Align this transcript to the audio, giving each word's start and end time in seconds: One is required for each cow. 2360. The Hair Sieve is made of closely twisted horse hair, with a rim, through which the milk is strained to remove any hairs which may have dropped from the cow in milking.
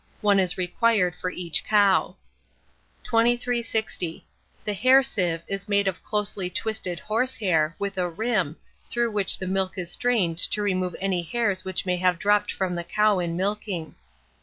One 0.21 0.39
is 0.39 0.57
required 0.57 1.13
for 1.21 1.29
each 1.29 1.63
cow. 1.63 2.15
2360. 3.03 4.25
The 4.65 4.73
Hair 4.73 5.03
Sieve 5.03 5.43
is 5.47 5.69
made 5.69 5.87
of 5.87 6.01
closely 6.01 6.49
twisted 6.49 6.99
horse 6.99 7.35
hair, 7.37 7.75
with 7.77 7.99
a 7.99 8.09
rim, 8.09 8.55
through 8.89 9.11
which 9.11 9.37
the 9.37 9.45
milk 9.45 9.77
is 9.77 9.91
strained 9.91 10.39
to 10.39 10.63
remove 10.63 10.95
any 10.99 11.21
hairs 11.21 11.63
which 11.63 11.85
may 11.85 11.97
have 11.97 12.17
dropped 12.17 12.51
from 12.51 12.73
the 12.73 12.83
cow 12.83 13.19
in 13.19 13.37
milking. 13.37 13.93